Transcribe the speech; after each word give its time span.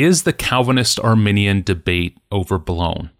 Is 0.00 0.22
the 0.22 0.32
Calvinist 0.32 1.00
Arminian 1.00 1.62
debate 1.62 2.16
overblown? 2.30 3.10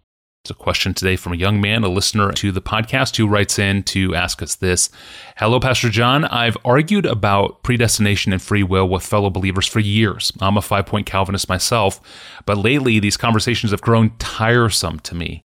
It's 0.45 0.51
a 0.51 0.53
question 0.53 0.93
today 0.93 1.17
from 1.17 1.33
a 1.33 1.35
young 1.35 1.59
man, 1.59 1.83
a 1.83 1.89
listener 1.89 2.31
to 2.31 2.53
the 2.53 2.61
podcast, 2.61 3.17
who 3.17 3.27
writes 3.27 3.59
in 3.59 3.83
to 3.83 4.15
ask 4.15 4.41
us 4.41 4.55
this. 4.55 4.89
Hello, 5.35 5.59
Pastor 5.59 5.89
John. 5.89 6.23
I've 6.23 6.55
argued 6.63 7.05
about 7.05 7.63
predestination 7.63 8.31
and 8.31 8.41
free 8.41 8.63
will 8.63 8.87
with 8.87 9.03
fellow 9.03 9.29
believers 9.29 9.67
for 9.67 9.81
years. 9.81 10.31
I'm 10.39 10.55
a 10.55 10.61
five 10.61 10.85
point 10.85 11.05
Calvinist 11.05 11.49
myself, 11.49 11.99
but 12.45 12.57
lately 12.57 12.97
these 12.97 13.17
conversations 13.17 13.71
have 13.71 13.81
grown 13.81 14.11
tiresome 14.17 15.01
to 15.01 15.15
me. 15.15 15.41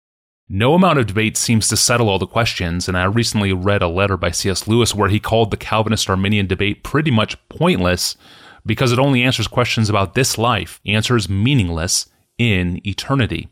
No 0.49 0.75
amount 0.75 0.99
of 0.99 1.07
debate 1.07 1.37
seems 1.37 1.69
to 1.69 1.77
settle 1.77 2.09
all 2.09 2.19
the 2.19 2.27
questions, 2.27 2.89
and 2.89 2.99
I 2.99 3.05
recently 3.05 3.53
read 3.53 3.83
a 3.83 3.89
letter 3.89 4.17
by 4.17 4.33
C.S. 4.33 4.67
Lewis 4.67 4.97
where 4.97 5.09
he 5.09 5.21
called 5.21 5.53
the 5.53 5.57
Calvinist 5.57 6.11
Arminian 6.11 6.49
debate 6.49 6.83
pretty 6.83 7.13
much 7.13 7.37
pointless 7.49 8.17
because 8.65 8.93
it 8.93 8.99
only 8.99 9.23
answers 9.23 9.49
questions 9.49 9.89
about 9.89 10.15
this 10.15 10.39
life, 10.39 10.81
answers 10.87 11.29
meaningless 11.29 12.09
in 12.39 12.81
eternity. 12.87 13.49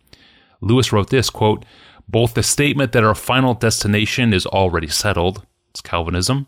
Lewis 0.60 0.92
wrote 0.92 1.10
this 1.10 1.30
quote, 1.30 1.64
both 2.08 2.34
the 2.34 2.42
statement 2.42 2.92
that 2.92 3.04
our 3.04 3.14
final 3.14 3.54
destination 3.54 4.32
is 4.32 4.46
already 4.46 4.88
settled, 4.88 5.44
it's 5.70 5.80
Calvinism, 5.80 6.46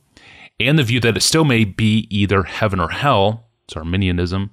and 0.58 0.78
the 0.78 0.82
view 0.82 1.00
that 1.00 1.16
it 1.16 1.22
still 1.22 1.44
may 1.44 1.64
be 1.64 2.06
either 2.10 2.44
heaven 2.44 2.80
or 2.80 2.88
hell, 2.88 3.48
it's 3.64 3.76
Arminianism, 3.76 4.50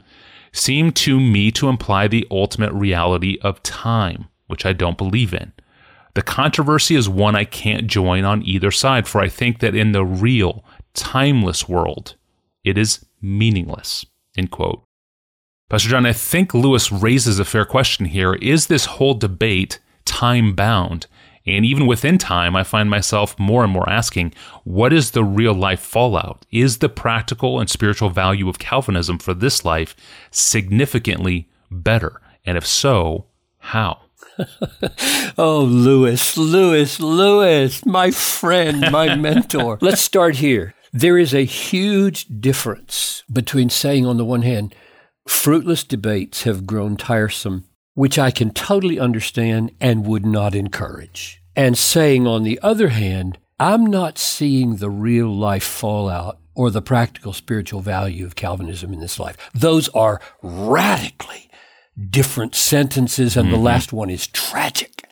seem 0.51 0.91
to 0.91 1.19
me 1.19 1.51
to 1.51 1.69
imply 1.69 2.07
the 2.07 2.27
ultimate 2.29 2.73
reality 2.73 3.37
of 3.41 3.63
time, 3.63 4.27
which 4.47 4.65
I 4.65 4.73
don't 4.73 4.97
believe 4.97 5.33
in. 5.33 5.53
The 6.13 6.21
controversy 6.23 6.95
is 6.95 7.07
one 7.07 7.35
I 7.35 7.45
can't 7.45 7.87
join 7.87 8.25
on 8.25 8.43
either 8.43 8.71
side, 8.71 9.07
for 9.07 9.21
I 9.21 9.29
think 9.29 9.59
that 9.59 9.75
in 9.75 9.91
the 9.91 10.03
real, 10.03 10.65
timeless 10.93 11.69
world, 11.69 12.15
it 12.63 12.77
is 12.77 13.05
meaningless. 13.27 14.05
End 14.37 14.51
quote. 14.51 14.83
Pastor 15.69 15.89
John, 15.89 16.05
I 16.05 16.13
think 16.13 16.53
Lewis 16.53 16.91
raises 16.91 17.39
a 17.39 17.45
fair 17.45 17.65
question 17.65 18.05
here. 18.05 18.35
Is 18.35 18.67
this 18.67 18.85
whole 18.85 19.15
debate 19.15 19.79
time 20.05 20.55
bound? 20.55 21.07
And 21.45 21.65
even 21.65 21.87
within 21.87 22.17
time, 22.17 22.55
I 22.55 22.63
find 22.63 22.89
myself 22.89 23.37
more 23.39 23.63
and 23.63 23.71
more 23.71 23.89
asking, 23.89 24.33
what 24.63 24.91
is 24.91 25.11
the 25.11 25.23
real 25.23 25.53
life 25.53 25.79
fallout? 25.79 26.45
Is 26.51 26.79
the 26.79 26.89
practical 26.89 27.59
and 27.59 27.69
spiritual 27.69 28.09
value 28.09 28.49
of 28.49 28.59
Calvinism 28.59 29.17
for 29.17 29.33
this 29.33 29.63
life 29.63 29.95
significantly 30.29 31.49
better? 31.71 32.21
And 32.45 32.57
if 32.57 32.67
so, 32.67 33.27
how? 33.59 34.01
oh, 35.37 35.61
Lewis, 35.61 36.37
Lewis, 36.37 36.99
Lewis, 36.99 37.85
my 37.85 38.11
friend, 38.11 38.91
my 38.91 39.15
mentor. 39.17 39.77
Let's 39.81 40.01
start 40.01 40.35
here. 40.35 40.73
There 40.97 41.19
is 41.19 41.31
a 41.31 41.45
huge 41.45 42.25
difference 42.39 43.23
between 43.31 43.69
saying, 43.69 44.07
on 44.07 44.17
the 44.17 44.25
one 44.25 44.41
hand, 44.41 44.73
Fruitless 45.27 45.83
debates 45.83 46.41
have 46.41 46.65
grown 46.65 46.97
tiresome, 46.97 47.65
which 47.93 48.17
I 48.17 48.31
can 48.31 48.49
totally 48.49 48.99
understand 48.99 49.73
and 49.79 50.07
would 50.07 50.25
not 50.25 50.55
encourage. 50.55 51.39
And 51.55 51.77
saying, 51.77 52.25
on 52.25 52.41
the 52.41 52.59
other 52.63 52.87
hand, 52.87 53.37
I'm 53.59 53.85
not 53.85 54.17
seeing 54.17 54.77
the 54.77 54.89
real 54.89 55.27
life 55.27 55.63
fallout 55.63 56.39
or 56.55 56.71
the 56.71 56.81
practical 56.81 57.31
spiritual 57.31 57.81
value 57.81 58.25
of 58.25 58.35
Calvinism 58.35 58.91
in 58.91 58.99
this 58.99 59.19
life. 59.19 59.37
Those 59.53 59.89
are 59.89 60.19
radically 60.41 61.51
different 62.09 62.55
sentences, 62.55 63.37
and 63.37 63.49
mm-hmm. 63.49 63.55
the 63.55 63.61
last 63.61 63.93
one 63.93 64.09
is 64.09 64.25
tragic. 64.25 65.06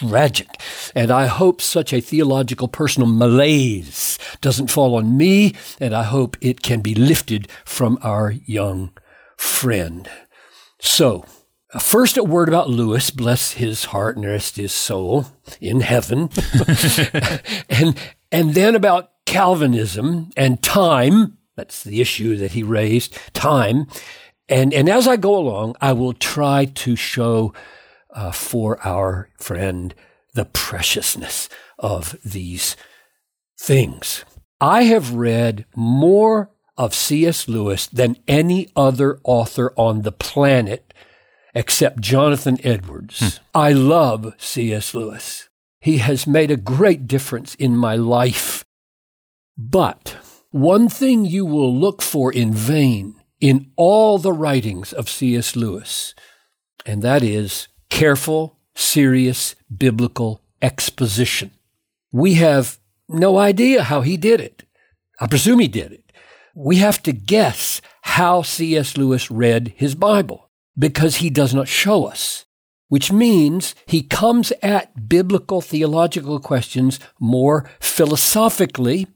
Tragic. 0.00 0.48
And 0.94 1.10
I 1.10 1.26
hope 1.26 1.60
such 1.60 1.92
a 1.92 2.00
theological 2.00 2.68
personal 2.68 3.08
malaise 3.08 4.18
doesn't 4.40 4.70
fall 4.70 4.96
on 4.96 5.16
me, 5.16 5.54
and 5.78 5.94
I 5.94 6.04
hope 6.04 6.38
it 6.40 6.62
can 6.62 6.80
be 6.80 6.94
lifted 6.94 7.48
from 7.66 7.98
our 8.02 8.32
young 8.46 8.92
friend. 9.36 10.08
So, 10.80 11.26
uh, 11.74 11.78
First, 11.78 12.16
a 12.16 12.24
word 12.24 12.48
about 12.48 12.70
Lewis, 12.70 13.10
bless 13.10 13.52
his 13.52 13.86
heart 13.86 14.16
and 14.16 14.24
rest 14.24 14.56
his 14.56 14.72
soul 14.72 15.26
in 15.60 15.80
heaven. 15.80 16.30
and, 17.68 17.96
and 18.32 18.54
then 18.54 18.74
about 18.74 19.10
Calvinism 19.26 20.30
and 20.36 20.62
time. 20.62 21.36
That's 21.56 21.84
the 21.84 22.00
issue 22.00 22.36
that 22.38 22.52
he 22.52 22.62
raised, 22.62 23.18
time. 23.34 23.86
And, 24.48 24.72
and 24.72 24.88
as 24.88 25.06
I 25.06 25.16
go 25.16 25.36
along, 25.36 25.76
I 25.80 25.92
will 25.92 26.14
try 26.14 26.64
to 26.64 26.96
show 26.96 27.52
uh, 28.14 28.32
for 28.32 28.78
our 28.86 29.28
friend 29.38 29.94
the 30.34 30.44
preciousness 30.44 31.48
of 31.78 32.16
these 32.24 32.76
things. 33.58 34.24
I 34.60 34.84
have 34.84 35.14
read 35.14 35.66
more 35.74 36.50
of 36.76 36.94
C.S. 36.94 37.48
Lewis 37.48 37.86
than 37.86 38.16
any 38.28 38.70
other 38.76 39.20
author 39.24 39.72
on 39.76 40.02
the 40.02 40.12
planet 40.12 40.94
except 41.54 42.00
Jonathan 42.00 42.58
Edwards. 42.64 43.20
Hmm. 43.20 43.42
I 43.54 43.72
love 43.72 44.34
C.S. 44.38 44.94
Lewis. 44.94 45.48
He 45.80 45.98
has 45.98 46.26
made 46.26 46.50
a 46.50 46.56
great 46.56 47.06
difference 47.06 47.54
in 47.54 47.76
my 47.76 47.96
life. 47.96 48.64
But 49.56 50.16
one 50.50 50.88
thing 50.88 51.24
you 51.24 51.44
will 51.44 51.74
look 51.74 52.02
for 52.02 52.32
in 52.32 52.52
vain 52.52 53.16
in 53.40 53.72
all 53.76 54.18
the 54.18 54.32
writings 54.32 54.92
of 54.92 55.08
C.S. 55.08 55.56
Lewis, 55.56 56.14
and 56.84 57.02
that 57.02 57.22
is 57.22 57.68
careful, 57.90 58.56
serious 58.74 59.54
biblical 59.76 60.40
exposition. 60.62 61.50
We 62.12 62.34
have 62.34 62.78
no 63.08 63.36
idea 63.36 63.82
how 63.82 64.00
he 64.00 64.16
did 64.16 64.40
it. 64.40 64.64
I 65.20 65.26
presume 65.26 65.58
he 65.58 65.68
did 65.68 65.92
it 65.92 66.10
we 66.54 66.76
have 66.76 67.02
to 67.02 67.12
guess 67.12 67.80
how 68.02 68.42
C.S. 68.42 68.96
Lewis 68.96 69.30
read 69.30 69.72
his 69.76 69.94
Bible 69.94 70.50
because 70.78 71.16
he 71.16 71.30
does 71.30 71.54
not 71.54 71.68
show 71.68 72.04
us, 72.04 72.44
which 72.88 73.12
means 73.12 73.74
he 73.86 74.02
comes 74.02 74.52
at 74.62 75.08
biblical 75.08 75.60
theological 75.60 76.40
questions 76.40 76.98
more 77.18 77.68
philosophically 77.78 79.06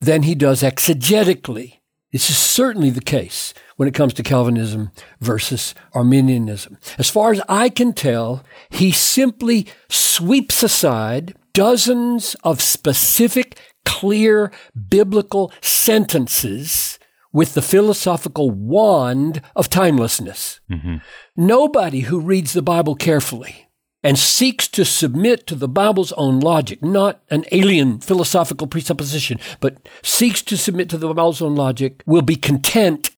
than 0.00 0.22
he 0.22 0.34
does 0.34 0.62
exegetically. 0.62 1.79
This 2.12 2.28
is 2.28 2.38
certainly 2.38 2.90
the 2.90 3.00
case 3.00 3.54
when 3.76 3.88
it 3.88 3.94
comes 3.94 4.14
to 4.14 4.22
Calvinism 4.22 4.90
versus 5.20 5.74
Arminianism. 5.94 6.78
As 6.98 7.08
far 7.08 7.30
as 7.30 7.40
I 7.48 7.68
can 7.68 7.92
tell, 7.92 8.44
he 8.68 8.90
simply 8.90 9.68
sweeps 9.88 10.62
aside 10.62 11.34
dozens 11.52 12.34
of 12.42 12.60
specific 12.60 13.58
clear 13.84 14.50
biblical 14.88 15.52
sentences 15.60 16.98
with 17.32 17.54
the 17.54 17.62
philosophical 17.62 18.50
wand 18.50 19.40
of 19.54 19.70
timelessness. 19.70 20.60
Mm-hmm. 20.68 20.96
Nobody 21.36 22.00
who 22.00 22.20
reads 22.20 22.52
the 22.52 22.62
Bible 22.62 22.96
carefully 22.96 23.69
and 24.02 24.18
seeks 24.18 24.66
to 24.68 24.84
submit 24.84 25.46
to 25.46 25.54
the 25.54 25.68
Bible's 25.68 26.12
own 26.12 26.40
logic, 26.40 26.82
not 26.82 27.20
an 27.30 27.44
alien 27.52 28.00
philosophical 28.00 28.66
presupposition, 28.66 29.38
but 29.60 29.88
seeks 30.02 30.42
to 30.42 30.56
submit 30.56 30.88
to 30.90 30.98
the 30.98 31.08
Bible's 31.08 31.42
own 31.42 31.54
logic, 31.54 32.02
will 32.06 32.22
be 32.22 32.36
content 32.36 33.09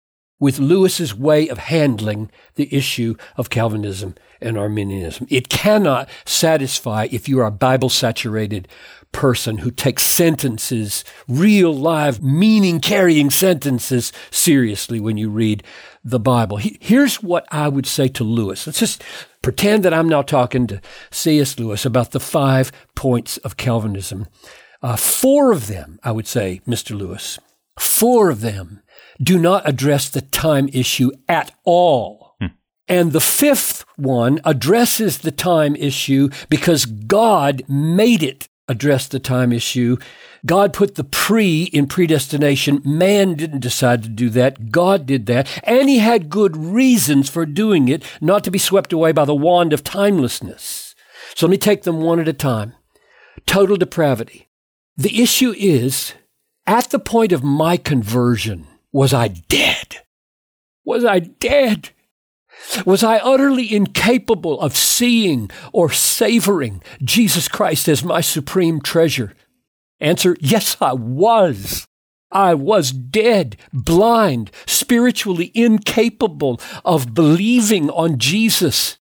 with 0.42 0.58
Lewis's 0.58 1.14
way 1.14 1.46
of 1.46 1.56
handling 1.56 2.28
the 2.56 2.68
issue 2.74 3.14
of 3.36 3.48
Calvinism 3.48 4.16
and 4.40 4.58
Arminianism. 4.58 5.24
It 5.30 5.48
cannot 5.48 6.08
satisfy 6.24 7.06
if 7.12 7.28
you 7.28 7.38
are 7.38 7.46
a 7.46 7.52
Bible 7.52 7.88
saturated 7.88 8.66
person 9.12 9.58
who 9.58 9.70
takes 9.70 10.02
sentences, 10.02 11.04
real 11.28 11.72
live 11.72 12.24
meaning 12.24 12.80
carrying 12.80 13.30
sentences 13.30 14.12
seriously 14.32 14.98
when 14.98 15.16
you 15.16 15.30
read 15.30 15.62
the 16.02 16.18
Bible. 16.18 16.56
Here's 16.56 17.22
what 17.22 17.46
I 17.52 17.68
would 17.68 17.86
say 17.86 18.08
to 18.08 18.24
Lewis. 18.24 18.66
Let's 18.66 18.80
just 18.80 19.04
pretend 19.42 19.84
that 19.84 19.94
I'm 19.94 20.08
now 20.08 20.22
talking 20.22 20.66
to 20.66 20.80
C.S. 21.12 21.56
Lewis 21.56 21.86
about 21.86 22.10
the 22.10 22.18
five 22.18 22.72
points 22.96 23.36
of 23.38 23.56
Calvinism. 23.56 24.26
Uh, 24.82 24.96
four 24.96 25.52
of 25.52 25.68
them, 25.68 26.00
I 26.02 26.10
would 26.10 26.26
say, 26.26 26.62
Mr. 26.66 26.98
Lewis, 26.98 27.38
four 27.78 28.30
of 28.30 28.40
them 28.40 28.82
do 29.22 29.38
not 29.38 29.68
address 29.68 30.08
the 30.08 30.20
time 30.20 30.68
issue 30.72 31.10
at 31.28 31.52
all. 31.64 32.34
Hmm. 32.40 32.46
And 32.88 33.12
the 33.12 33.20
fifth 33.20 33.84
one 33.96 34.40
addresses 34.44 35.18
the 35.18 35.30
time 35.30 35.76
issue 35.76 36.28
because 36.48 36.84
God 36.86 37.62
made 37.68 38.22
it 38.22 38.48
address 38.68 39.06
the 39.06 39.20
time 39.20 39.52
issue. 39.52 39.96
God 40.44 40.72
put 40.72 40.96
the 40.96 41.04
pre 41.04 41.64
in 41.64 41.86
predestination. 41.86 42.82
Man 42.84 43.34
didn't 43.34 43.60
decide 43.60 44.02
to 44.02 44.08
do 44.08 44.28
that. 44.30 44.72
God 44.72 45.06
did 45.06 45.26
that. 45.26 45.48
And 45.62 45.88
he 45.88 45.98
had 45.98 46.30
good 46.30 46.56
reasons 46.56 47.30
for 47.30 47.46
doing 47.46 47.88
it, 47.88 48.02
not 48.20 48.42
to 48.44 48.50
be 48.50 48.58
swept 48.58 48.92
away 48.92 49.12
by 49.12 49.24
the 49.24 49.34
wand 49.34 49.72
of 49.72 49.84
timelessness. 49.84 50.94
So 51.34 51.46
let 51.46 51.52
me 51.52 51.58
take 51.58 51.82
them 51.82 52.00
one 52.00 52.18
at 52.18 52.28
a 52.28 52.32
time. 52.32 52.74
Total 53.46 53.76
depravity. 53.76 54.48
The 54.96 55.22
issue 55.22 55.54
is, 55.56 56.14
at 56.66 56.90
the 56.90 56.98
point 56.98 57.32
of 57.32 57.42
my 57.42 57.76
conversion, 57.76 58.66
was 58.92 59.12
I 59.12 59.28
dead? 59.28 59.98
Was 60.84 61.04
I 61.04 61.20
dead? 61.20 61.90
Was 62.86 63.02
I 63.02 63.18
utterly 63.18 63.74
incapable 63.74 64.60
of 64.60 64.76
seeing 64.76 65.50
or 65.72 65.90
savoring 65.90 66.82
Jesus 67.02 67.48
Christ 67.48 67.88
as 67.88 68.04
my 68.04 68.20
supreme 68.20 68.80
treasure? 68.80 69.34
Answer, 70.00 70.36
yes, 70.40 70.76
I 70.80 70.92
was. 70.92 71.86
I 72.30 72.54
was 72.54 72.92
dead, 72.92 73.56
blind, 73.72 74.50
spiritually 74.66 75.52
incapable 75.54 76.60
of 76.84 77.14
believing 77.14 77.90
on 77.90 78.18
Jesus. 78.18 78.98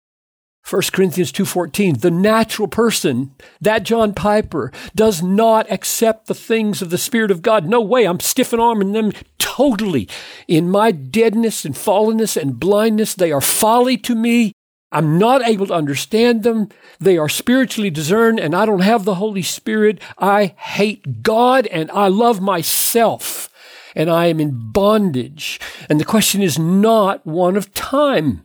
1 0.67 0.81
Corinthians 0.93 1.31
2:14 1.31 2.01
the 2.01 2.11
natural 2.11 2.67
person 2.67 3.33
that 3.61 3.83
John 3.83 4.15
Piper 4.15 4.73
does 4.95 5.23
not 5.23 5.71
accept 5.71 6.27
the 6.27 6.35
things 6.35 6.81
of 6.81 6.89
the 6.89 6.97
spirit 6.97 7.31
of 7.31 7.43
God. 7.43 7.67
No 7.67 7.83
way 7.83 8.07
I'm 8.07 8.21
stiff 8.21 8.51
and 8.53 8.63
arming 8.63 8.93
them 8.93 9.13
totally. 9.39 10.09
In 10.49 10.71
my 10.71 10.91
deadness 10.91 11.67
and 11.67 11.75
fallenness 11.75 12.41
and 12.41 12.59
blindness 12.59 13.15
they 13.15 13.31
are 13.31 13.43
folly 13.43 13.99
to 13.99 14.15
me. 14.15 14.53
I'm 14.91 15.19
not 15.19 15.47
able 15.47 15.67
to 15.67 15.75
understand 15.75 16.45
them. 16.45 16.71
They 16.99 17.19
are 17.19 17.29
spiritually 17.29 17.91
discerned 17.91 18.41
and 18.41 18.55
I 18.55 18.65
don't 18.65 18.81
have 18.81 19.05
the 19.05 19.17
Holy 19.17 19.43
Spirit. 19.43 20.01
I 20.17 20.55
hate 20.57 21.23
God 21.23 21.67
and 21.67 21.91
I 21.91 22.09
love 22.09 22.41
myself 22.41 23.51
and 23.95 24.09
I 24.09 24.27
am 24.27 24.41
in 24.41 24.73
bondage. 24.73 25.61
And 25.91 26.01
the 26.01 26.07
question 26.07 26.41
is 26.41 26.59
not 26.59 27.27
one 27.27 27.59
of 27.59 27.75
time 27.75 28.44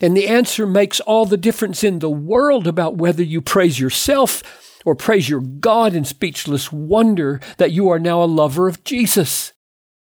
and 0.00 0.16
the 0.16 0.28
answer 0.28 0.66
makes 0.66 1.00
all 1.00 1.26
the 1.26 1.36
difference 1.36 1.82
in 1.84 1.98
the 1.98 2.10
world 2.10 2.66
about 2.66 2.96
whether 2.96 3.22
you 3.22 3.40
praise 3.40 3.80
yourself 3.80 4.42
or 4.84 4.94
praise 4.94 5.28
your 5.28 5.40
God 5.40 5.94
in 5.94 6.04
speechless 6.04 6.72
wonder 6.72 7.40
that 7.58 7.72
you 7.72 7.88
are 7.90 7.98
now 7.98 8.22
a 8.22 8.24
lover 8.24 8.68
of 8.68 8.84
Jesus. 8.84 9.52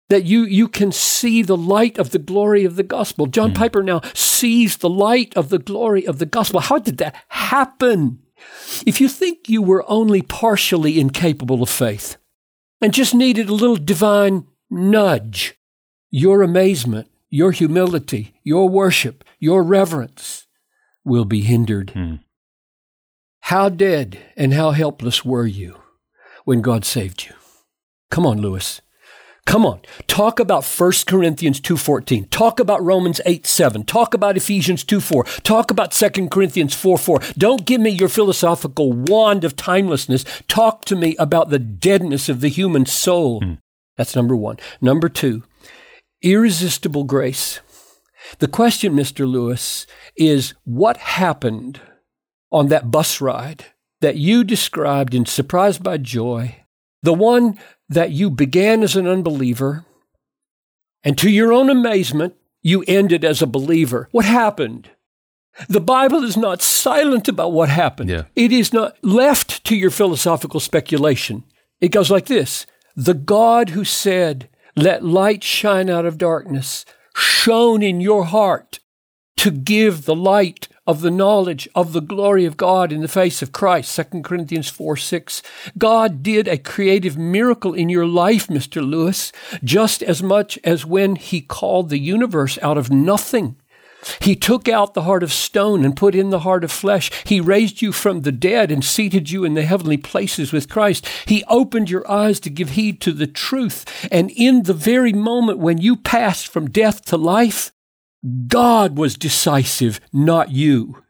That 0.09 0.25
you, 0.25 0.43
you 0.43 0.67
can 0.67 0.91
see 0.91 1.43
the 1.43 1.57
light 1.57 1.99
of 1.99 2.11
the 2.11 2.19
glory 2.19 2.65
of 2.65 2.75
the 2.75 2.83
gospel. 2.83 3.27
John 3.27 3.53
mm. 3.53 3.55
Piper 3.55 3.83
now 3.83 4.01
sees 4.13 4.79
the 4.79 4.89
light 4.89 5.37
of 5.37 5.51
the 5.51 5.59
glory 5.59 6.05
of 6.05 6.19
the 6.19 6.27
gospel. 6.27 6.61
How 6.61 6.79
did 6.79 6.99
that 6.99 7.15
happen? 7.29 8.21
If 8.87 9.01
you 9.01 9.09
think 9.09 9.49
you 9.49 9.63
were 9.63 9.85
only 9.89 10.23
partially 10.23 10.99
incapable 10.99 11.63
of 11.63 11.69
faith 11.69 12.17
and 12.81 12.95
just 12.95 13.15
needed 13.15 13.49
a 13.49 13.55
little 13.55 13.77
divine 13.77 14.47
nudge, 14.71 15.57
your 16.11 16.43
amazement 16.43 17.10
your 17.31 17.53
humility, 17.53 18.35
your 18.43 18.69
worship, 18.69 19.25
your 19.39 19.63
reverence 19.63 20.47
will 21.05 21.25
be 21.25 21.41
hindered. 21.41 21.91
Hmm. 21.91 22.17
How 23.43 23.69
dead 23.69 24.19
and 24.37 24.53
how 24.53 24.73
helpless 24.73 25.25
were 25.25 25.47
you 25.47 25.77
when 26.45 26.61
God 26.61 26.85
saved 26.85 27.25
you? 27.25 27.35
Come 28.11 28.27
on, 28.27 28.41
Lewis. 28.41 28.81
Come 29.47 29.65
on. 29.65 29.81
Talk 30.07 30.39
about 30.39 30.65
1 30.65 30.93
Corinthians 31.07 31.61
2.14. 31.61 32.29
Talk 32.31 32.61
about 32.61 32.83
Romans 32.85 33.21
8, 33.25 33.47
7. 33.47 33.85
Talk 33.85 34.15
about 34.15 34.37
Ephesians 34.37 34.85
2, 34.85 35.01
4. 35.01 35.25
Talk 35.43 35.71
about 35.71 35.93
2 35.93 36.29
Corinthians 36.29 36.75
4, 36.75 36.99
4. 36.99 37.21
Don't 37.39 37.65
give 37.65 37.81
me 37.81 37.91
your 37.91 38.09
philosophical 38.09 38.93
wand 38.93 39.43
of 39.43 39.57
timelessness. 39.57 40.25
Talk 40.47 40.85
to 40.85 40.95
me 40.95 41.17
about 41.17 41.49
the 41.49 41.59
deadness 41.59 42.29
of 42.29 42.41
the 42.41 42.49
human 42.49 42.87
soul. 42.87 43.41
Hmm. 43.41 43.55
That's 43.97 44.15
number 44.15 44.37
one. 44.37 44.59
Number 44.81 45.09
two, 45.09 45.43
irresistible 46.23 47.05
grace. 47.05 47.61
The 48.39 48.49
question, 48.49 48.95
Mr. 48.95 49.29
Lewis, 49.31 49.87
is 50.17 50.55
what 50.65 50.97
happened 50.99 51.81
on 52.53 52.69
that 52.69 52.91
bus 52.91 53.21
ride 53.21 53.67
that 54.01 54.17
you 54.17 54.45
described 54.45 55.15
in 55.15 55.27
Surprised 55.27 55.83
by 55.83 55.99
Joy, 55.99 56.65
the 57.03 57.15
one 57.15 57.59
that 57.89 58.11
you 58.11 58.31
began 58.31 58.83
as 58.83 58.97
an 58.97 59.07
unbeliever, 59.07 59.85
and 61.03 61.17
to 61.19 61.31
your 61.31 61.53
own 61.53 61.71
amazement, 61.71 62.35
you 62.63 62.85
ended 62.87 63.25
as 63.25 63.41
a 63.41 63.47
believer. 63.47 64.09
What 64.11 64.27
happened? 64.27 64.91
The 65.69 65.81
Bible 65.81 66.23
is 66.23 66.37
not 66.37 66.63
silent 66.63 67.29
about 67.29 67.53
what 67.53 67.69
happened. 67.69 68.11
Yeah. 68.11 68.25
It 68.37 68.53
is 68.53 68.73
not 68.73 69.03
left 69.03 69.65
to 69.65 69.77
your 69.77 69.91
philosophical 69.91 70.61
speculation. 70.61 71.45
It 71.81 71.89
goes 71.89 72.11
like 72.11 72.27
this 72.27 72.67
The 72.95 73.15
God 73.15 73.71
who 73.71 73.85
said, 73.85 74.49
let 74.77 75.05
light 75.05 75.43
shine 75.43 75.91
out 75.91 76.07
of 76.07 76.19
darkness, 76.19 76.85
shone 77.15 77.83
in 77.83 78.01
your 78.01 78.25
heart 78.25 78.81
to 79.37 79.51
give 79.51 80.05
the 80.05 80.15
light 80.15 80.69
of 80.87 81.03
the 81.03 81.11
knowledge 81.11 81.69
of 81.75 81.93
the 81.93 82.01
glory 82.01 82.45
of 82.45 82.57
God 82.57 82.93
in 82.93 83.01
the 83.01 83.09
face 83.09 83.43
of 83.43 83.53
Christ. 83.53 83.95
2 84.13 84.23
Corinthians 84.23 84.69
4 84.69 84.97
6. 84.97 85.43
God 85.79 86.23
did 86.23 86.49
a 86.49 86.59
creative 86.59 87.17
miracle 87.17 87.73
in 87.73 87.89
your 87.89 88.07
life, 88.07 88.49
Mr. 88.49 88.87
Lewis, 88.87 89.33
just 89.63 90.03
as 90.03 90.23
much 90.23 90.59
as 90.65 90.85
when 90.85 91.17
He 91.17 91.41
called 91.41 91.89
the 91.89 91.99
universe 91.99 92.59
out 92.61 92.77
of 92.77 92.91
nothing 92.91 93.57
he 94.21 94.37
took 94.37 94.69
out 94.69 94.95
the 94.95 95.03
heart 95.03 95.23
of 95.23 95.33
stone 95.33 95.85
and 95.85 95.97
put 95.97 96.15
in 96.15 96.31
the 96.31 96.41
heart 96.41 96.65
of 96.65 96.73
flesh. 96.73 97.11
He 97.25 97.41
raised 97.41 97.83
you 97.83 97.93
from 97.93 98.23
the 98.23 98.33
dead 98.33 98.71
and 98.71 98.85
seated 98.85 99.31
you 99.31 99.45
in 99.45 99.55
the 99.55 99.63
heavenly 99.63 99.97
places 99.97 100.53
with 100.53 100.69
Christ. 100.69 101.07
He 101.27 101.45
opened 101.45 101.91
your 101.91 102.11
eyes 102.11 102.41
to 102.41 102.51
give 102.51 102.71
heed 102.71 103.01
to 103.03 103.13
the 103.13 103.27
truth. 103.27 104.09
And 104.11 104.31
in 104.31 104.65
the 104.65 104.75
very 104.75 105.13
moment 105.13 105.59
when 105.59 105.79
you 105.79 105.97
passed 105.97 106.49
from 106.49 106.71
death 106.71 107.05
to 107.07 107.17
life, 107.17 107.73
God 108.49 108.97
was 108.99 109.17
decisive, 109.17 110.01
not 110.13 110.51
you. 110.51 111.03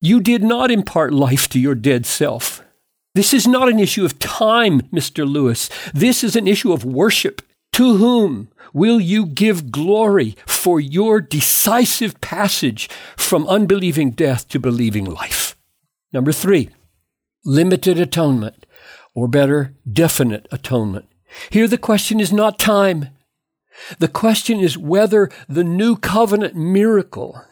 You 0.00 0.20
did 0.20 0.42
not 0.42 0.70
impart 0.70 1.12
life 1.12 1.48
to 1.50 1.60
your 1.60 1.74
dead 1.74 2.06
self. 2.06 2.62
This 3.14 3.34
is 3.34 3.46
not 3.46 3.68
an 3.68 3.78
issue 3.78 4.04
of 4.04 4.18
time, 4.18 4.82
Mr. 4.92 5.30
Lewis. 5.30 5.68
This 5.92 6.24
is 6.24 6.36
an 6.36 6.46
issue 6.46 6.72
of 6.72 6.84
worship. 6.84 7.42
To 7.74 7.96
whom? 7.96 8.49
Will 8.72 9.00
you 9.00 9.26
give 9.26 9.70
glory 9.70 10.36
for 10.46 10.80
your 10.80 11.20
decisive 11.20 12.20
passage 12.20 12.88
from 13.16 13.46
unbelieving 13.46 14.10
death 14.10 14.48
to 14.48 14.58
believing 14.58 15.04
life? 15.04 15.56
Number 16.12 16.32
three, 16.32 16.70
limited 17.44 17.98
atonement, 17.98 18.66
or 19.14 19.28
better, 19.28 19.74
definite 19.90 20.46
atonement. 20.50 21.06
Here 21.50 21.68
the 21.68 21.78
question 21.78 22.20
is 22.20 22.32
not 22.32 22.58
time. 22.58 23.08
The 23.98 24.08
question 24.08 24.60
is 24.60 24.76
whether 24.76 25.30
the 25.48 25.64
new 25.64 25.96
covenant 25.96 26.54
miracle 26.54 27.44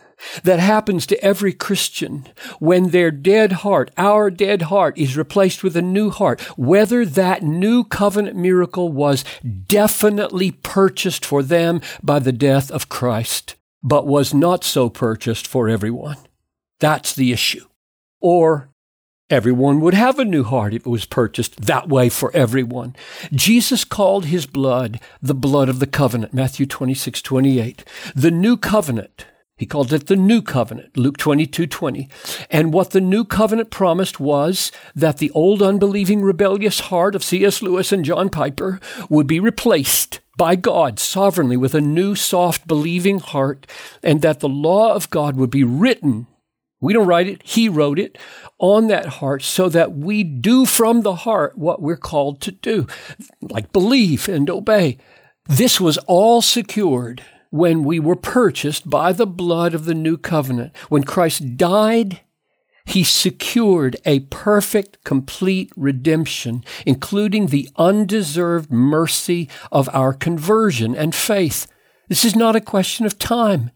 that 0.43 0.61
happens 0.61 1.07
to 1.07 1.25
every 1.25 1.53
Christian 1.53 2.27
when 2.59 2.91
their 2.91 3.11
dead 3.11 3.53
heart, 3.53 3.91
our 3.97 4.31
dead 4.31 4.63
heart, 4.63 4.97
is 4.99 5.17
replaced 5.17 5.63
with 5.63 5.77
a 5.77 5.83
new 5.83 6.11
heart, 6.11 6.41
whether 6.59 7.05
that 7.05 7.43
new 7.43 7.85
covenant 7.85 8.37
miracle 8.37 8.91
was 8.91 9.25
definitely 9.67 10.51
purchased 10.51 11.25
for 11.25 11.43
them 11.43 11.81
by 12.03 12.19
the 12.19 12.33
death 12.33 12.71
of 12.71 12.89
Christ, 12.89 13.55
but 13.83 14.07
was 14.07 14.35
not 14.35 14.65
so 14.65 14.89
purchased 14.89 15.47
for 15.47 15.69
everyone. 15.69 16.17
That's 16.81 17.15
the 17.15 17.33
issue. 17.33 17.65
Or 18.21 18.71
Everyone 19.31 19.81
would 19.83 19.93
have 19.93 20.19
a 20.19 20.25
new 20.25 20.43
heart 20.43 20.73
if 20.73 20.87
it 20.87 20.89
was 20.89 21.05
purchased 21.05 21.67
that 21.67 21.87
way 21.87 22.09
for 22.09 22.35
everyone. 22.35 22.97
Jesus 23.31 23.85
called 23.85 24.25
his 24.25 24.47
blood 24.47 25.01
the 25.21 25.35
blood 25.35 25.69
of 25.69 25.81
the 25.81 25.87
covenant, 25.87 26.33
Matthew 26.33 26.65
26, 26.65 27.21
28. 27.21 27.85
The 28.17 28.31
new 28.31 28.57
covenant 28.57 29.27
he 29.59 29.67
called 29.67 29.93
it 29.93 30.07
the 30.07 30.15
new 30.15 30.41
covenant, 30.41 30.97
Luke 30.97 31.19
22, 31.19 31.67
20. 31.67 32.09
And 32.49 32.73
what 32.73 32.91
the 32.91 33.01
new 33.01 33.25
covenant 33.25 33.71
promised 33.71 34.21
was 34.21 34.71
that 34.95 35.19
the 35.19 35.33
old 35.33 35.63
unbelieving 35.63 36.23
rebellious 36.23 36.79
heart 36.79 37.17
of 37.17 37.25
C.S. 37.25 37.61
Lewis 37.61 37.91
and 37.91 38.05
John 38.05 38.31
Piper 38.31 38.79
would 39.11 39.27
be 39.27 39.41
replaced 39.41 40.21
by 40.37 40.55
God 40.55 41.01
sovereignly 41.01 41.57
with 41.57 41.75
a 41.75 41.81
new 41.81 42.15
soft 42.15 42.69
believing 42.69 43.19
heart 43.19 43.67
and 44.01 44.23
that 44.23 44.39
the 44.39 44.49
law 44.49 44.95
of 44.95 45.11
God 45.11 45.37
would 45.37 45.51
be 45.51 45.65
written. 45.65 46.29
We 46.81 46.93
don't 46.93 47.09
write 47.09 47.27
it. 47.27 47.43
He 47.43 47.69
wrote 47.69 47.99
it 47.99 48.17
on 48.61 48.87
that 48.87 49.07
heart 49.07 49.43
so 49.43 49.69
that 49.71 49.97
we 49.97 50.23
do 50.23 50.67
from 50.67 51.03
the 51.03 51.17
heart 51.17 51.59
what 51.59 51.83
we're 51.83 51.97
called 51.97 52.41
to 52.43 52.53
do, 52.53 52.87
like 53.41 53.73
believe 53.73 54.29
and 54.29 54.49
obey. 54.49 54.99
This 55.49 55.81
was 55.81 55.99
all 56.07 56.43
secured 56.43 57.25
when 57.51 57.83
we 57.83 57.99
were 57.99 58.17
purchased 58.17 58.89
by 58.89 59.13
the 59.13 59.27
blood 59.27 59.75
of 59.75 59.85
the 59.85 59.95
new 59.95 60.17
covenant. 60.17 60.77
When 60.89 61.05
Christ 61.05 61.57
died, 61.57 62.21
he 62.85 63.05
secured 63.05 63.97
a 64.07 64.21
perfect, 64.21 65.05
complete 65.05 65.71
redemption, 65.77 66.65
including 66.87 67.47
the 67.47 67.69
undeserved 67.77 68.73
mercy 68.73 69.49
of 69.71 69.91
our 69.93 70.15
conversion 70.15 70.97
and 70.97 71.15
faith. 71.15 71.67
This 72.09 72.25
is 72.25 72.35
not 72.35 72.57
a 72.57 72.61
question 72.61 73.05
of 73.05 73.19
time. 73.19 73.71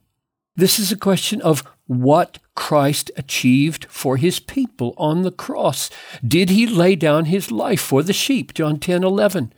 This 0.57 0.79
is 0.79 0.91
a 0.91 0.97
question 0.97 1.43
of 1.43 1.63
what 1.87 2.39
Christ 2.55 3.11
achieved 3.17 3.87
for 3.87 4.17
his 4.17 4.41
people 4.41 4.95
on 4.97 5.23
the 5.23 5.31
cross. 5.31 5.91
Did 6.27 6.49
he 6.49 6.67
lay 6.67 6.97
down 6.97 7.27
his 7.27 7.51
life 7.51 7.81
for 7.81 8.03
the 8.03 8.13
sheep? 8.13 8.55
John 8.55 8.79
10 8.79 9.05
11. 9.05 9.53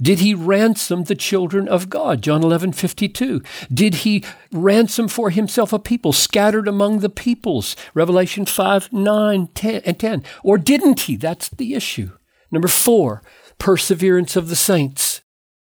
Did 0.00 0.20
he 0.20 0.34
ransom 0.34 1.04
the 1.04 1.14
children 1.14 1.68
of 1.68 1.90
God? 1.90 2.22
John 2.22 2.42
11, 2.42 2.72
52. 2.72 3.42
Did 3.72 3.94
he 3.96 4.24
ransom 4.52 5.08
for 5.08 5.30
himself 5.30 5.72
a 5.72 5.78
people 5.78 6.12
scattered 6.12 6.68
among 6.68 6.98
the 6.98 7.08
peoples? 7.08 7.76
Revelation 7.94 8.46
5, 8.46 8.92
9, 8.92 9.46
10, 9.48 9.82
and 9.84 9.98
10. 9.98 10.24
Or 10.42 10.58
didn't 10.58 11.00
he? 11.00 11.16
That's 11.16 11.48
the 11.48 11.74
issue. 11.74 12.12
Number 12.50 12.68
four, 12.68 13.22
perseverance 13.58 14.36
of 14.36 14.48
the 14.48 14.56
saints. 14.56 15.22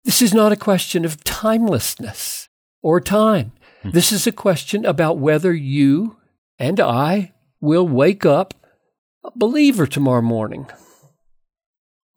This 0.04 0.22
is 0.22 0.34
not 0.34 0.52
a 0.52 0.58
question 0.58 1.06
of 1.06 1.24
timelessness 1.24 2.50
or 2.82 3.00
time. 3.00 3.54
Hmm. 3.84 3.92
This 3.92 4.12
is 4.12 4.28
a 4.28 4.32
question 4.32 4.86
about 4.86 5.18
whether 5.18 5.54
you 5.54 6.18
and 6.60 6.80
I 6.80 7.34
will 7.62 7.88
wake 7.88 8.26
up 8.26 8.54
a 9.24 9.32
believer 9.36 9.88
tomorrow 9.88 10.22
morning. 10.22 10.68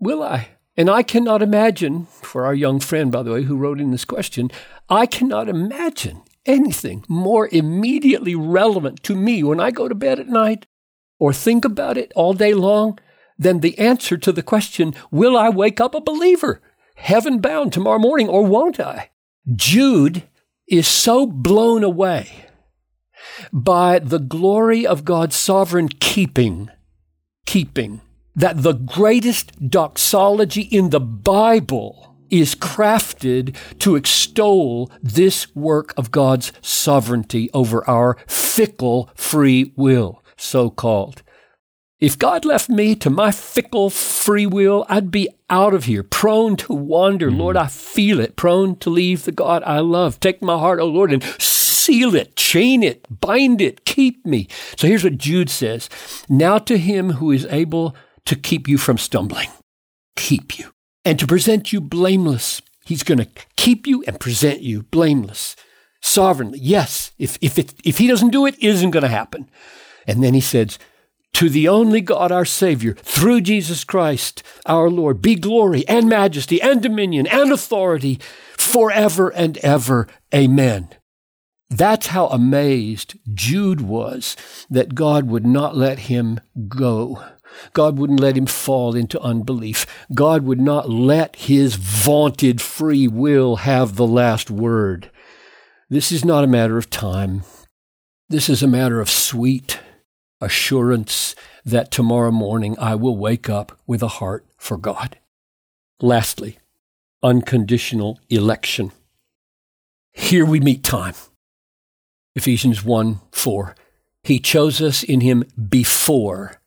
Will 0.01 0.23
I? 0.23 0.56
And 0.77 0.91
I 0.91 1.03
cannot 1.03 1.43
imagine, 1.43 2.07
for 2.07 2.45
our 2.45 2.55
young 2.55 2.81
friend, 2.81 3.11
by 3.11 3.23
the 3.23 3.33
way, 3.33 3.43
who 3.45 3.57
wrote 3.57 3.81
in 3.81 3.93
this 3.93 4.05
question, 4.05 4.51
I 4.89 5.07
cannot 5.07 5.49
imagine 5.49 6.23
anything 6.45 7.05
more 7.09 7.49
immediately 7.51 8.35
relevant 8.35 9.03
to 9.05 9.17
me 9.17 9.43
when 9.43 9.59
I 9.59 9.71
go 9.71 9.89
to 9.89 9.95
bed 9.95 10.21
at 10.21 10.29
night 10.29 10.67
or 11.19 11.33
think 11.33 11.65
about 11.65 11.97
it 11.97 12.13
all 12.15 12.35
day 12.35 12.53
long 12.53 12.99
than 13.39 13.61
the 13.61 13.79
answer 13.79 14.17
to 14.17 14.33
the 14.33 14.43
question, 14.43 14.95
Will 15.11 15.37
I 15.37 15.49
wake 15.49 15.81
up 15.81 15.95
a 15.95 16.01
believer, 16.01 16.61
heaven 16.97 17.41
bound 17.41 17.73
tomorrow 17.73 17.99
morning, 17.99 18.29
or 18.29 18.45
won't 18.45 18.79
I? 18.79 19.11
Jude 19.55 20.25
is 20.69 20.89
so 20.89 21.27
blown 21.27 21.85
away 21.85 22.47
by 23.53 23.99
the 23.99 24.19
glory 24.19 24.87
of 24.87 25.05
God's 25.05 25.37
sovereign 25.37 25.89
keeping, 25.89 26.71
keeping, 27.45 28.01
that 28.37 28.63
the 28.63 28.75
greatest 28.75 29.69
doxology 29.69 30.63
in 30.63 30.91
the 30.91 31.01
Bible 31.01 32.17
is 32.31 32.55
crafted 32.55 33.57
to 33.79 33.97
extol 33.97 34.91
this 35.03 35.55
work 35.55 35.95
of 35.97 36.11
God's 36.11 36.53
sovereignty 36.61 37.51
over 37.55 37.89
our 37.89 38.19
fickle 38.27 39.11
free 39.15 39.73
will, 39.77 40.23
so 40.37 40.71
called. 40.71 41.23
If 41.99 42.19
God 42.19 42.45
left 42.45 42.69
me 42.69 42.95
to 42.97 43.09
my 43.09 43.31
fickle 43.31 43.89
free 43.89 44.45
will, 44.45 44.85
I'd 44.87 45.11
be 45.11 45.31
out 45.49 45.73
of 45.73 45.85
here, 45.85 46.03
prone 46.03 46.57
to 46.57 46.75
wander. 46.75 47.31
Mm. 47.31 47.39
Lord, 47.39 47.57
I 47.57 47.69
feel 47.69 48.21
it, 48.21 48.37
prone 48.37 48.77
to 48.77 48.91
leave 48.91 49.25
the 49.25 49.33
God 49.33 49.63
I 49.65 49.79
love. 49.79 50.21
Take 50.21 50.43
my 50.43 50.59
heart, 50.59 50.79
O 50.79 50.83
oh 50.83 50.89
Lord, 50.89 51.11
and 51.11 51.23
seal 51.41 52.15
it, 52.15 52.37
chain 52.37 52.83
it, 52.83 53.07
bind 53.09 53.63
it, 53.63 53.87
keep 53.87 54.27
me. 54.27 54.47
So 54.77 54.87
here's 54.87 55.05
what 55.05 55.17
Jude 55.17 55.49
says 55.49 55.89
Now 56.29 56.59
to 56.59 56.77
him 56.77 57.13
who 57.13 57.31
is 57.33 57.47
able 57.47 57.97
to 58.27 58.37
keep 58.37 58.69
you 58.69 58.79
from 58.79 58.99
stumbling, 58.99 59.49
keep 60.17 60.59
you, 60.59 60.73
and 61.05 61.19
to 61.19 61.27
present 61.27 61.73
you 61.73 61.81
blameless. 61.81 62.61
He's 62.85 63.03
going 63.03 63.19
to 63.19 63.29
keep 63.57 63.87
you 63.87 64.05
and 64.07 64.21
present 64.21 64.61
you 64.61 64.83
blameless, 64.85 65.57
sovereignly. 66.03 66.59
Yes, 66.61 67.13
if, 67.19 67.39
if, 67.41 67.59
it, 67.59 67.75
if 67.85 67.99
he 67.99 68.07
doesn't 68.07 68.31
do 68.31 68.47
it, 68.47 68.55
it 68.57 68.65
isn't 68.65 68.91
going 68.93 69.03
to 69.03 69.09
happen. 69.09 69.49
And 70.07 70.23
then 70.23 70.35
he 70.35 70.41
says, 70.41 70.79
to 71.37 71.51
the 71.51 71.69
only 71.69 72.01
God, 72.01 72.33
our 72.33 72.47
Savior, 72.47 72.95
through 72.95 73.43
Jesus 73.43 73.85
Christ, 73.85 74.43
our 74.65 74.89
Lord, 74.89 75.21
be 75.21 75.35
glory 75.35 75.87
and 75.87 76.09
majesty 76.09 76.63
and 76.63 76.81
dominion 76.81 77.27
and 77.27 77.53
authority 77.53 78.19
forever 78.57 79.29
and 79.29 79.59
ever. 79.59 80.09
Amen. 80.35 80.89
That's 81.69 82.07
how 82.07 82.29
amazed 82.29 83.19
Jude 83.35 83.83
was 83.83 84.35
that 84.71 84.95
God 84.95 85.29
would 85.29 85.45
not 85.45 85.77
let 85.77 85.99
him 85.99 86.41
go. 86.69 87.23
God 87.73 87.99
wouldn't 87.99 88.21
let 88.21 88.37
him 88.37 88.47
fall 88.47 88.95
into 88.95 89.21
unbelief. 89.21 89.87
God 90.15 90.45
would 90.45 90.61
not 90.61 90.89
let 90.89 91.37
his 91.37 91.77
vaunted 91.77 92.61
free 92.61 93.09
will 93.09 93.57
have 93.57 93.97
the 93.97 94.07
last 94.07 94.51
word. 94.51 95.11
This 95.89 96.11
is 96.11 96.25
not 96.25 96.45
a 96.45 96.49
matter 96.49 96.79
of 96.79 96.91
time. 96.91 97.43
This 98.29 98.49
is 98.49 98.63
a 98.63 98.69
matter 98.69 99.01
of 99.01 99.09
sweet 99.09 99.79
assurance 100.41 101.35
that 101.65 101.91
tomorrow 101.91 102.31
morning 102.31 102.77
I 102.79 102.95
will 102.95 103.17
wake 103.17 103.49
up 103.49 103.79
with 103.87 104.03
a 104.03 104.09
heart 104.09 104.45
for 104.57 104.77
God. 104.77 105.19
Lastly, 106.01 106.59
unconditional 107.23 108.21
election. 108.29 108.93
Here 110.13 110.45
we 110.45 110.61
meet 110.61 110.83
time. 110.83 111.15
Ephesians 112.35 112.85
1 112.85 113.21
4. 113.33 113.75
He 114.23 114.39
chose 114.41 114.83
us 114.83 115.03
in 115.03 115.21
him 115.21 115.45
before 115.69 116.61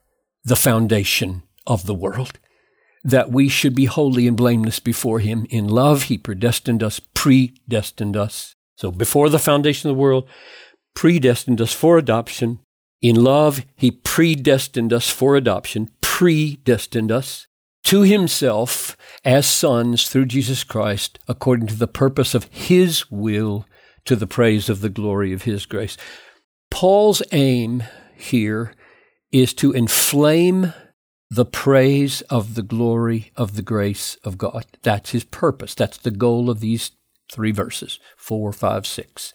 the 0.50 0.56
foundation 0.56 1.44
of 1.66 1.86
the 1.86 1.96
world, 1.96 2.40
that 3.04 3.32
we 3.32 3.48
should 3.48 3.74
be 3.74 3.86
holy 3.86 4.28
and 4.28 4.36
blameless 4.36 4.80
before 4.80 5.20
him. 5.20 5.48
In 5.50 5.68
love, 5.68 6.04
he 6.04 6.18
predestined 6.18 6.84
us, 6.84 7.00
predestined 7.14 8.18
us. 8.18 8.56
So 8.76 8.92
before 8.92 9.30
the 9.30 9.40
foundation 9.40 9.90
of 9.90 9.96
the 9.96 10.02
world, 10.02 10.28
predestined 10.94 11.62
us 11.62 11.74
for 11.74 11.98
adoption 11.98 12.60
in 13.02 13.24
love, 13.24 13.66
he 13.76 13.92
predestined 13.92 14.92
us 14.92 15.10
for 15.10 15.36
adoption, 15.36 15.92
predestined 16.02 17.12
us 17.12 17.48
to 17.86 18.02
himself 18.02 18.98
as 19.24 19.50
sons 19.50 20.10
through 20.10 20.26
Jesus 20.26 20.64
Christ, 20.64 21.18
according 21.28 21.68
to 21.68 21.76
the 21.76 21.88
purpose 21.88 22.36
of 22.36 22.46
his 22.52 23.10
will, 23.10 23.66
to 24.06 24.16
the 24.16 24.28
praise 24.28 24.70
of 24.70 24.82
the 24.82 24.90
glory 24.90 25.32
of 25.32 25.44
his 25.44 25.66
grace. 25.66 25.96
Paul's 26.70 27.22
aim 27.32 27.84
here 28.18 28.74
is 29.32 29.54
to 29.56 29.72
inflame 29.72 30.74
the 31.30 31.46
praise 31.46 32.22
of 32.22 32.56
the 32.56 32.64
glory 32.64 33.32
of 33.36 33.56
the 33.56 33.62
grace 33.62 34.18
of 34.24 34.38
God. 34.38 34.66
That's 34.82 35.12
his 35.12 35.24
purpose. 35.24 35.76
That's 35.76 35.98
the 35.98 36.12
goal 36.12 36.50
of 36.50 36.60
these 36.60 36.92
three 37.32 37.52
verses 37.52 38.00
four, 38.18 38.52
five, 38.52 38.88
six 38.88 39.34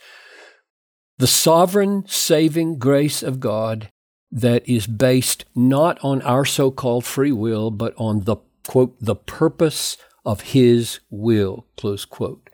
the 1.19 1.27
sovereign 1.27 2.05
saving 2.09 2.79
grace 2.79 3.23
of 3.23 3.41
God 3.41 3.91
that 4.31 4.69
is 4.69 4.87
based 4.87 5.45
not 5.55 5.99
on 6.03 6.21
our 6.23 6.45
so 6.45 6.71
called 6.71 7.05
free 7.05 7.33
will, 7.33 7.71
but 7.71 7.95
on 7.97 8.21
the 8.21 8.37
quote, 8.67 8.97
the 9.01 9.15
purpose 9.15 9.97
of 10.25 10.41
his 10.41 11.01
will, 11.11 11.67
close 11.77 12.05
quote. 12.05 12.51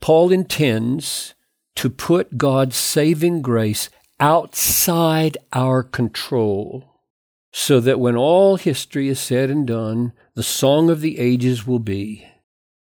Paul 0.00 0.30
intends 0.30 1.34
to 1.76 1.88
put 1.88 2.36
God's 2.36 2.76
saving 2.76 3.40
grace 3.40 3.88
outside 4.20 5.38
our 5.52 5.82
control 5.82 6.98
so 7.52 7.80
that 7.80 8.00
when 8.00 8.16
all 8.16 8.56
history 8.56 9.08
is 9.08 9.18
said 9.18 9.50
and 9.50 9.66
done, 9.66 10.12
the 10.34 10.42
song 10.42 10.90
of 10.90 11.00
the 11.00 11.18
ages 11.18 11.66
will 11.66 11.78
be 11.78 12.26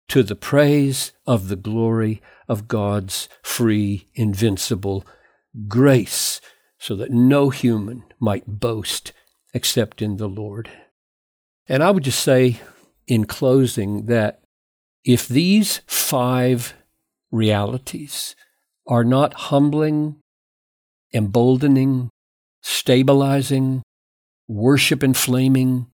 to 0.08 0.24
the 0.24 0.36
praise 0.36 1.12
of 1.26 1.48
the 1.48 1.56
glory 1.56 2.22
of 2.48 2.68
God's 2.68 3.28
free, 3.42 4.08
invincible 4.14 5.06
grace, 5.68 6.42
so 6.78 6.96
that 6.96 7.12
no 7.12 7.50
human 7.50 8.04
might 8.20 8.60
boast 8.60 9.12
except 9.54 10.02
in 10.02 10.18
the 10.18 10.28
Lord. 10.28 10.70
And 11.68 11.82
I 11.82 11.92
would 11.92 12.04
just 12.04 12.20
say 12.20 12.60
in 13.08 13.26
closing 13.26 14.06
that 14.06 14.42
if 15.04 15.28
these 15.28 15.82
five 15.88 16.74
realities 17.32 18.36
are 18.88 19.04
not 19.04 19.34
humbling, 19.34 20.18
emboldening, 21.16 22.10
stabilizing, 22.62 23.82
worship 24.48 25.04
inflaming, 25.04 25.88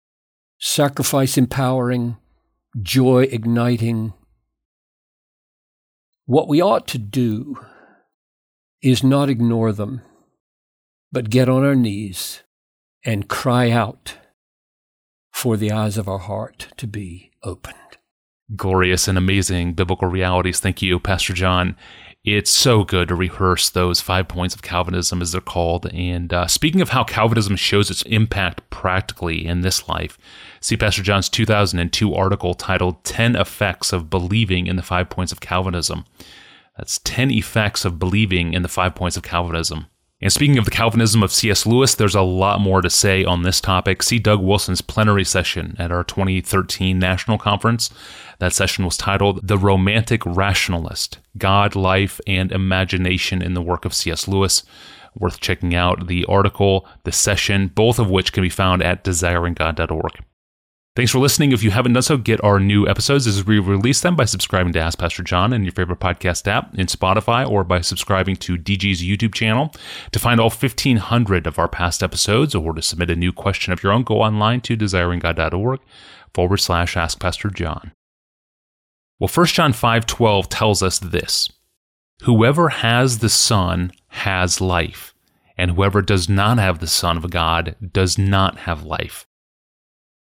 sacrifice 0.59 1.37
empowering, 1.37 2.17
joy 2.81 3.23
igniting. 3.23 4.13
What 6.25 6.47
we 6.47 6.61
ought 6.61 6.87
to 6.87 6.97
do 6.97 7.57
is 8.81 9.03
not 9.03 9.29
ignore 9.29 9.71
them, 9.71 10.01
but 11.11 11.29
get 11.29 11.47
on 11.47 11.63
our 11.63 11.75
knees 11.75 12.41
and 13.05 13.27
cry 13.27 13.69
out 13.69 14.17
for 15.31 15.57
the 15.57 15.71
eyes 15.71 15.97
of 15.97 16.07
our 16.07 16.19
heart 16.19 16.67
to 16.77 16.87
be 16.87 17.31
opened. 17.43 17.75
Glorious 18.55 19.07
and 19.07 19.17
amazing 19.17 19.73
biblical 19.73 20.07
realities. 20.07 20.59
Thank 20.59 20.81
you, 20.81 20.99
Pastor 20.99 21.33
John 21.33 21.75
it's 22.23 22.51
so 22.51 22.83
good 22.83 23.07
to 23.07 23.15
rehearse 23.15 23.69
those 23.69 23.99
five 23.99 24.27
points 24.27 24.53
of 24.53 24.61
Calvinism, 24.61 25.21
as 25.21 25.31
they're 25.31 25.41
called. 25.41 25.87
And 25.91 26.31
uh, 26.31 26.45
speaking 26.45 26.81
of 26.81 26.89
how 26.89 27.03
Calvinism 27.03 27.55
shows 27.55 27.89
its 27.89 28.03
impact 28.03 28.69
practically 28.69 29.45
in 29.45 29.61
this 29.61 29.87
life, 29.87 30.19
see 30.59 30.77
Pastor 30.77 31.01
John's 31.01 31.29
2002 31.29 32.13
article 32.13 32.53
titled 32.53 33.03
10 33.03 33.35
Effects 33.35 33.91
of 33.91 34.11
Believing 34.11 34.67
in 34.67 34.75
the 34.75 34.83
Five 34.83 35.09
Points 35.09 35.31
of 35.31 35.39
Calvinism. 35.39 36.05
That's 36.77 36.99
10 36.99 37.31
effects 37.31 37.85
of 37.85 37.97
believing 37.97 38.53
in 38.53 38.61
the 38.61 38.69
five 38.69 38.95
points 38.95 39.17
of 39.17 39.23
Calvinism. 39.23 39.87
And 40.21 40.31
speaking 40.31 40.59
of 40.59 40.65
the 40.65 40.71
Calvinism 40.71 41.23
of 41.23 41.31
C.S. 41.31 41.65
Lewis, 41.65 41.95
there's 41.95 42.13
a 42.13 42.21
lot 42.21 42.61
more 42.61 42.81
to 42.81 42.91
say 42.91 43.25
on 43.25 43.41
this 43.41 43.59
topic. 43.59 44.03
See 44.03 44.19
Doug 44.19 44.39
Wilson's 44.39 44.81
plenary 44.81 45.25
session 45.25 45.75
at 45.79 45.91
our 45.91 46.03
2013 46.03 46.99
national 46.99 47.39
conference. 47.39 47.89
That 48.37 48.53
session 48.53 48.85
was 48.85 48.97
titled 48.97 49.47
The 49.47 49.57
Romantic 49.57 50.23
Rationalist 50.25 51.17
God, 51.39 51.75
Life, 51.75 52.21
and 52.27 52.51
Imagination 52.51 53.41
in 53.41 53.55
the 53.55 53.63
Work 53.63 53.83
of 53.83 53.95
C.S. 53.95 54.27
Lewis. 54.27 54.63
Worth 55.17 55.39
checking 55.39 55.73
out 55.73 56.07
the 56.07 56.23
article, 56.25 56.87
the 57.03 57.11
session, 57.11 57.67
both 57.67 57.97
of 57.99 58.09
which 58.09 58.31
can 58.31 58.43
be 58.43 58.49
found 58.49 58.81
at 58.83 59.03
desiringgod.org. 59.03 60.23
Thanks 60.93 61.13
for 61.13 61.19
listening. 61.19 61.53
If 61.53 61.63
you 61.63 61.71
haven't 61.71 61.93
done 61.93 62.03
so, 62.03 62.17
get 62.17 62.43
our 62.43 62.59
new 62.59 62.85
episodes 62.85 63.25
as 63.25 63.45
we 63.45 63.59
release 63.59 64.01
them 64.01 64.17
by 64.17 64.25
subscribing 64.25 64.73
to 64.73 64.79
Ask 64.79 64.99
Pastor 64.99 65.23
John 65.23 65.53
in 65.53 65.63
your 65.63 65.71
favorite 65.71 66.01
podcast 66.01 66.47
app, 66.47 66.77
in 66.77 66.87
Spotify, 66.87 67.49
or 67.49 67.63
by 67.63 67.79
subscribing 67.79 68.35
to 68.37 68.57
DG's 68.57 69.01
YouTube 69.01 69.33
channel. 69.33 69.73
To 70.11 70.19
find 70.19 70.41
all 70.41 70.49
1,500 70.49 71.47
of 71.47 71.57
our 71.57 71.69
past 71.69 72.03
episodes 72.03 72.53
or 72.53 72.73
to 72.73 72.81
submit 72.81 73.09
a 73.09 73.15
new 73.15 73.31
question 73.31 73.71
of 73.71 73.81
your 73.81 73.93
own, 73.93 74.03
go 74.03 74.21
online 74.21 74.59
to 74.61 74.75
desiringgod.org 74.75 75.79
forward 76.33 76.57
slash 76.57 76.97
Ask 76.97 77.21
Pastor 77.21 77.49
John. 77.49 77.93
Well, 79.17 79.29
1 79.29 79.45
John 79.45 79.71
5.12 79.71 80.47
tells 80.49 80.83
us 80.83 80.99
this. 80.99 81.49
Whoever 82.23 82.67
has 82.67 83.19
the 83.19 83.29
Son 83.29 83.93
has 84.09 84.59
life, 84.59 85.13
and 85.57 85.71
whoever 85.71 86.01
does 86.01 86.27
not 86.27 86.57
have 86.57 86.79
the 86.79 86.87
Son 86.87 87.15
of 87.15 87.29
God 87.29 87.77
does 87.93 88.17
not 88.17 88.57
have 88.59 88.83
life. 88.83 89.25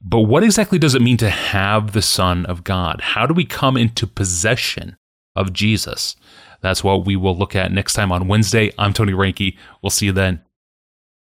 But 0.02 0.20
what 0.20 0.42
exactly 0.42 0.78
does 0.78 0.94
it 0.94 1.02
mean 1.02 1.18
to 1.18 1.28
have 1.28 1.92
the 1.92 2.02
Son 2.02 2.46
of 2.46 2.64
God? 2.64 3.00
How 3.02 3.26
do 3.26 3.34
we 3.34 3.44
come 3.44 3.76
into 3.76 4.06
possession 4.06 4.96
of 5.36 5.52
Jesus? 5.52 6.16
That's 6.62 6.82
what 6.82 7.04
we 7.04 7.16
will 7.16 7.36
look 7.36 7.54
at 7.54 7.72
next 7.72 7.94
time 7.94 8.10
on 8.10 8.28
Wednesday. 8.28 8.72
I'm 8.78 8.92
Tony 8.92 9.12
Reinke. 9.12 9.56
We'll 9.82 9.90
see 9.90 10.06
you 10.06 10.12
then. 10.12 10.42